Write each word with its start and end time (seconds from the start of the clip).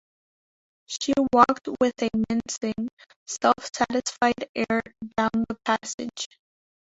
She 0.87 1.13
walked 1.31 1.69
with 1.79 1.93
a 2.01 2.09
mincing, 2.27 2.89
self-satisfied 3.27 4.49
air 4.55 4.81
down 5.15 5.29
the 5.47 5.59
passage. 5.63 6.27